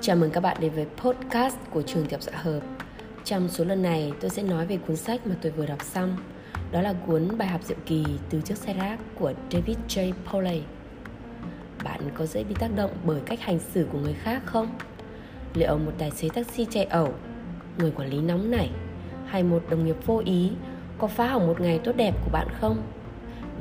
[0.00, 2.60] Chào mừng các bạn đến với podcast của trường Tiểu Dạ Hợp.
[3.24, 6.16] Trong số lần này, tôi sẽ nói về cuốn sách mà tôi vừa đọc xong.
[6.72, 10.12] Đó là cuốn Bài học diệu kỳ từ chiếc xe rác của David J.
[10.26, 10.62] Pauley.
[11.84, 14.78] Bạn có dễ bị tác động bởi cách hành xử của người khác không?
[15.54, 17.14] Liệu một tài xế taxi chạy ẩu,
[17.78, 18.70] người quản lý nóng nảy
[19.26, 20.50] hay một đồng nghiệp vô ý
[20.98, 22.82] có phá hỏng một ngày tốt đẹp của bạn không?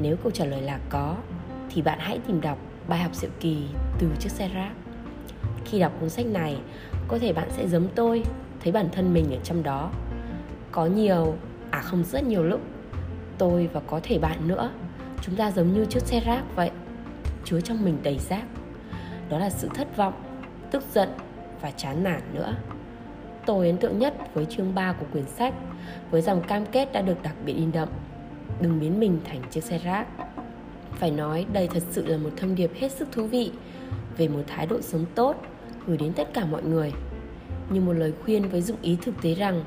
[0.00, 1.16] Nếu câu trả lời là có,
[1.70, 2.58] thì bạn hãy tìm đọc
[2.88, 3.64] bài học diệu kỳ
[3.98, 4.72] từ chiếc xe rác.
[5.64, 6.56] Khi đọc cuốn sách này,
[7.08, 8.22] có thể bạn sẽ giống tôi,
[8.60, 9.90] thấy bản thân mình ở trong đó.
[10.72, 11.34] Có nhiều,
[11.70, 12.60] à không rất nhiều lúc,
[13.38, 14.70] tôi và có thể bạn nữa,
[15.22, 16.70] chúng ta giống như chiếc xe rác vậy,
[17.44, 18.44] chứa trong mình đầy rác.
[19.28, 20.12] Đó là sự thất vọng,
[20.70, 21.08] tức giận
[21.60, 22.54] và chán nản nữa.
[23.46, 25.54] Tôi ấn tượng nhất với chương 3 của quyển sách
[26.10, 27.88] với dòng cam kết đã được đặc biệt in đậm.
[28.60, 30.06] Đừng biến mình thành chiếc xe rác.
[30.92, 33.52] Phải nói đây thật sự là một thông điệp hết sức thú vị
[34.16, 35.36] về một thái độ sống tốt
[35.86, 36.92] gửi đến tất cả mọi người.
[37.70, 39.64] Như một lời khuyên với dụng ý thực tế rằng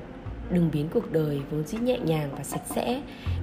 [0.52, 3.02] đừng biến cuộc đời vốn dĩ nhẹ nhàng và sạch sẽ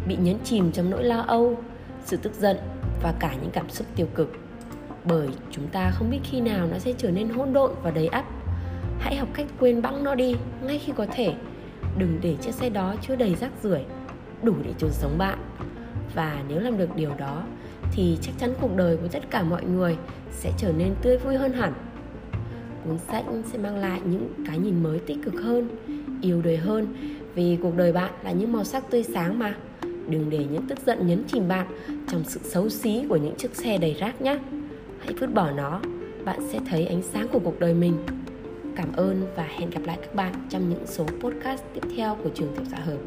[0.08, 1.58] bị nhấn chìm trong nỗi lo âu,
[2.04, 2.56] sự tức giận
[3.02, 4.32] và cả những cảm xúc tiêu cực.
[5.04, 8.06] Bởi chúng ta không biết khi nào nó sẽ trở nên hỗn độn và đầy
[8.06, 8.24] ắp
[9.04, 11.34] hãy học cách quên bẵng nó đi ngay khi có thể
[11.98, 13.84] đừng để chiếc xe đó chứa đầy rác rưởi
[14.42, 15.38] đủ để chôn sống bạn
[16.14, 17.42] và nếu làm được điều đó
[17.92, 19.96] thì chắc chắn cuộc đời của tất cả mọi người
[20.30, 21.72] sẽ trở nên tươi vui hơn hẳn
[22.84, 25.68] cuốn sách sẽ mang lại những cái nhìn mới tích cực hơn,
[26.22, 26.86] yêu đời hơn.
[27.34, 29.56] Vì cuộc đời bạn là những màu sắc tươi sáng mà.
[30.08, 31.66] Đừng để những tức giận nhấn chìm bạn
[32.08, 34.38] trong sự xấu xí của những chiếc xe đầy rác nhé
[35.04, 35.80] hãy vứt bỏ nó,
[36.24, 37.96] bạn sẽ thấy ánh sáng của cuộc đời mình.
[38.76, 42.30] Cảm ơn và hẹn gặp lại các bạn trong những số podcast tiếp theo của
[42.34, 42.98] trường Tiểu xã Hợp.